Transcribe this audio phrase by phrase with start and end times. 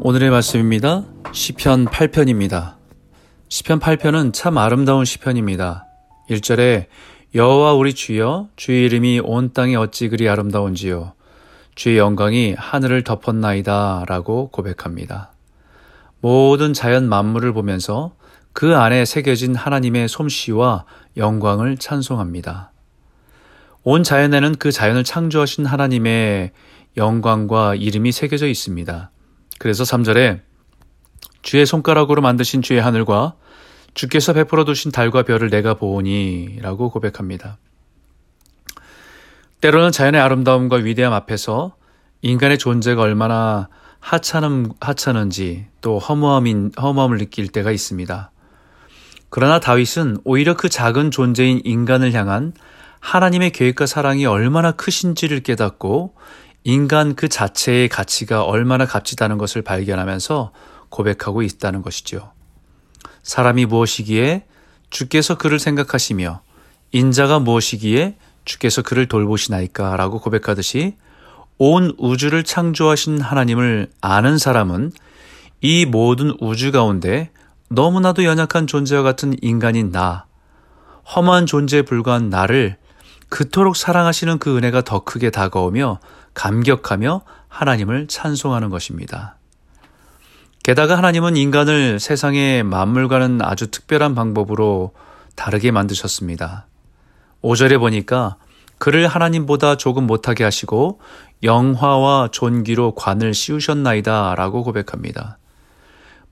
[0.00, 1.06] 오늘의 말씀입니다.
[1.32, 2.76] 시편 8편입니다.
[3.48, 5.86] 시편 8편은 참 아름다운 시편입니다.
[6.30, 6.86] 1절에
[7.34, 11.14] 여호와 우리 주여 주의 이름이 온 땅에 어찌 그리 아름다운지요
[11.74, 15.32] 주의 영광이 하늘을 덮었나이다 라고 고백합니다.
[16.20, 18.14] 모든 자연 만물을 보면서
[18.52, 20.84] 그 안에 새겨진 하나님의 솜씨와
[21.16, 22.70] 영광을 찬송합니다.
[23.82, 26.52] 온 자연에는 그 자연을 창조하신 하나님의
[26.96, 29.10] 영광과 이름이 새겨져 있습니다.
[29.58, 30.40] 그래서 3절에
[31.42, 33.34] 주의 손가락으로 만드신 주의 하늘과
[33.94, 37.58] 주께서 베풀어 두신 달과 별을 내가 보오니 라고 고백합니다.
[39.60, 41.74] 때로는 자연의 아름다움과 위대함 앞에서
[42.22, 43.68] 인간의 존재가 얼마나
[44.00, 48.30] 하찮음, 하찮은지 또 허무함인, 허무함을 느낄 때가 있습니다.
[49.30, 52.52] 그러나 다윗은 오히려 그 작은 존재인 인간을 향한
[53.00, 56.14] 하나님의 계획과 사랑이 얼마나 크신지를 깨닫고
[56.64, 60.52] 인간 그 자체의 가치가 얼마나 값지다는 것을 발견하면서
[60.88, 62.32] 고백하고 있다는 것이죠.
[63.22, 64.44] 사람이 무엇이기에
[64.90, 66.40] 주께서 그를 생각하시며
[66.92, 70.96] 인자가 무엇이기에 주께서 그를 돌보시나이까 라고 고백하듯이
[71.58, 74.92] 온 우주를 창조하신 하나님을 아는 사람은
[75.60, 77.30] 이 모든 우주 가운데
[77.68, 80.26] 너무나도 연약한 존재와 같은 인간인 나,
[81.14, 82.76] 험한 존재에 불과한 나를
[83.28, 86.00] 그토록 사랑하시는 그 은혜가 더 크게 다가오며
[86.34, 89.36] 감격하며 하나님을 찬송하는 것입니다.
[90.62, 94.92] 게다가 하나님은 인간을 세상의 만물과는 아주 특별한 방법으로
[95.34, 96.66] 다르게 만드셨습니다.
[97.42, 98.36] 5절에 보니까
[98.78, 101.00] 그를 하나님보다 조금 못하게 하시고
[101.42, 105.38] 영화와 존귀로 관을 씌우셨나이다 라고 고백합니다.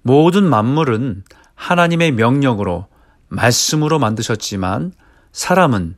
[0.02, 1.24] 모든 만물은
[1.54, 2.86] 하나님의 명령으로
[3.28, 4.92] 말씀으로 만드셨지만
[5.32, 5.96] 사람은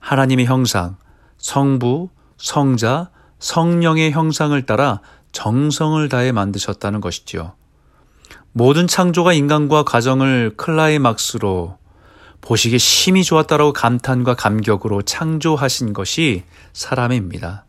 [0.00, 0.96] 하나님의 형상,
[1.38, 5.00] 성부, 성자, 성령의 형상을 따라
[5.32, 7.54] 정성을 다해 만드셨다는 것이지요.
[8.52, 11.78] 모든 창조가 인간과 가정을 클라이막스로
[12.40, 17.66] 보시기에 심히 좋았다라고 감탄과 감격으로 창조하신 것이 사람입니다.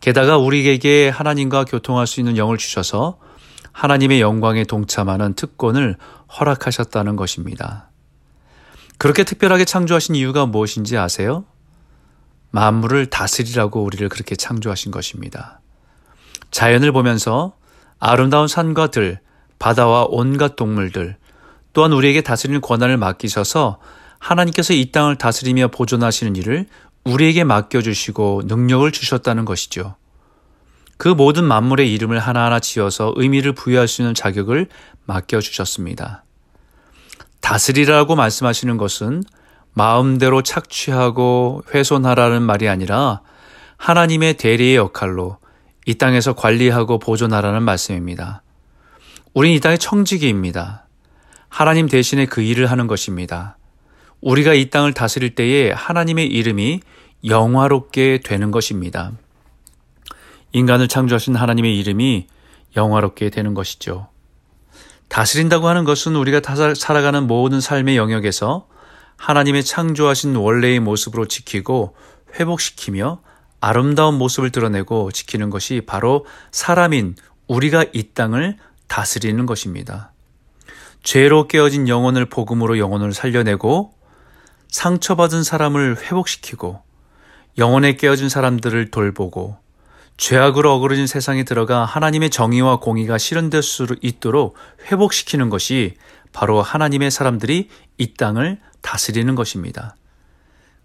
[0.00, 3.18] 게다가 우리에게 하나님과 교통할 수 있는 영을 주셔서
[3.72, 5.96] 하나님의 영광에 동참하는 특권을
[6.38, 7.89] 허락하셨다는 것입니다.
[9.00, 11.46] 그렇게 특별하게 창조하신 이유가 무엇인지 아세요?
[12.50, 15.62] 만물을 다스리라고 우리를 그렇게 창조하신 것입니다.
[16.50, 17.56] 자연을 보면서
[17.98, 19.20] 아름다운 산과 들,
[19.58, 21.16] 바다와 온갖 동물들,
[21.72, 23.80] 또한 우리에게 다스리는 권한을 맡기셔서
[24.18, 26.66] 하나님께서 이 땅을 다스리며 보존하시는 일을
[27.04, 29.96] 우리에게 맡겨주시고 능력을 주셨다는 것이죠.
[30.98, 34.68] 그 모든 만물의 이름을 하나하나 지어서 의미를 부여할 수 있는 자격을
[35.06, 36.24] 맡겨주셨습니다.
[37.40, 39.22] 다스리라고 말씀하시는 것은
[39.72, 43.22] 마음대로 착취하고 훼손하라는 말이 아니라
[43.76, 45.38] 하나님의 대리의 역할로
[45.86, 48.42] 이 땅에서 관리하고 보존하라는 말씀입니다.
[49.32, 50.86] 우린 이 땅의 청지기입니다.
[51.48, 53.56] 하나님 대신에 그 일을 하는 것입니다.
[54.20, 56.80] 우리가 이 땅을 다스릴 때에 하나님의 이름이
[57.24, 59.12] 영화롭게 되는 것입니다.
[60.52, 62.26] 인간을 창조하신 하나님의 이름이
[62.76, 64.08] 영화롭게 되는 것이죠.
[65.10, 66.40] 다스린다고 하는 것은 우리가
[66.74, 68.68] 살아가는 모든 삶의 영역에서
[69.16, 71.96] 하나님의 창조하신 원래의 모습으로 지키고
[72.38, 73.20] 회복시키며
[73.60, 77.16] 아름다운 모습을 드러내고 지키는 것이 바로 사람인
[77.48, 78.56] 우리가 이 땅을
[78.86, 80.12] 다스리는 것입니다.
[81.02, 83.92] 죄로 깨어진 영혼을 복음으로 영혼을 살려내고
[84.68, 86.82] 상처받은 사람을 회복시키고
[87.58, 89.58] 영혼에 깨어진 사람들을 돌보고
[90.20, 94.54] 죄악으로 어그러진 세상에 들어가 하나님의 정의와 공의가 실현될 수 있도록
[94.84, 95.94] 회복시키는 것이
[96.34, 99.96] 바로 하나님의 사람들이 이 땅을 다스리는 것입니다.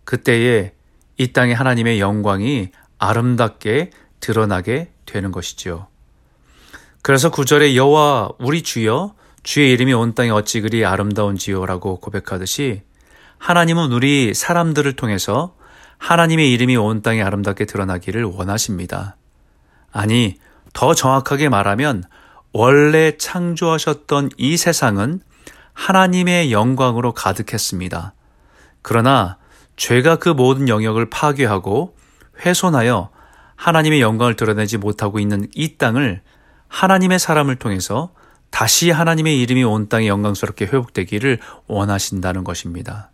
[0.05, 0.71] 그때에
[1.17, 3.89] 이 땅에 하나님의 영광이 아름답게
[4.21, 5.87] 드러나게 되는 것이지요.
[7.01, 12.83] 그래서 구절에 여호와 우리 주여 주의 이름이 온 땅에 어찌 그리 아름다운지요라고 고백하듯이
[13.37, 15.57] 하나님은 우리 사람들을 통해서
[15.97, 19.17] 하나님의 이름이 온 땅에 아름답게 드러나기를 원하십니다.
[19.95, 20.37] 아니,
[20.73, 22.03] 더 정확하게 말하면
[22.51, 25.21] 원래 창조하셨던 이 세상은
[25.71, 28.13] 하나님의 영광으로 가득했습니다.
[28.81, 29.37] 그러나
[29.77, 31.95] 죄가 그 모든 영역을 파괴하고
[32.45, 33.09] 훼손하여
[33.55, 36.21] 하나님의 영광을 드러내지 못하고 있는 이 땅을
[36.67, 38.13] 하나님의 사람을 통해서
[38.49, 43.11] 다시 하나님의 이름이 온 땅에 영광스럽게 회복되기를 원하신다는 것입니다.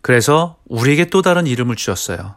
[0.00, 2.36] 그래서 우리에게 또 다른 이름을 주셨어요.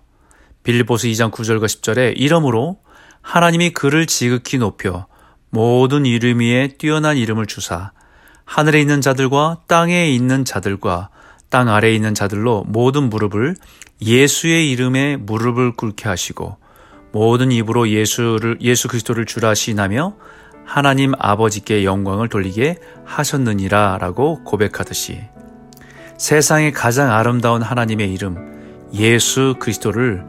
[0.63, 2.77] 빌리보스 2장 9절과 10절에 이름으로
[3.21, 5.07] 하나님이 그를 지극히 높여
[5.49, 7.91] 모든 이름 위에 뛰어난 이름을 주사
[8.45, 11.09] 하늘에 있는 자들과 땅에 있는 자들과
[11.49, 13.55] 땅 아래에 있는 자들로 모든 무릎을
[14.01, 16.57] 예수의 이름에 무릎을 꿇게 하시고
[17.11, 20.15] 모든 입으로 예수를 예수 그리스도를 주라 시나며
[20.65, 25.19] 하나님 아버지께 영광을 돌리게 하셨느니라 라고 고백하듯이
[26.17, 30.23] 세상의 가장 아름다운 하나님의 이름 예수 그리스도를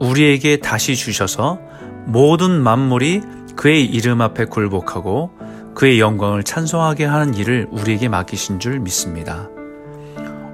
[0.00, 1.60] 우리에게 다시 주셔서
[2.06, 3.22] 모든 만물이
[3.56, 5.30] 그의 이름 앞에 굴복하고
[5.74, 9.48] 그의 영광을 찬송하게 하는 일을 우리에게 맡기신 줄 믿습니다.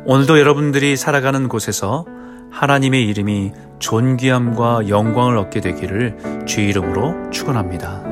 [0.07, 2.07] 오늘도 여러분들이 살아가는 곳에서
[2.51, 8.10] 하나님의 이름이 존귀함과 영광을 얻게 되기를 주 이름으로 축원합니다.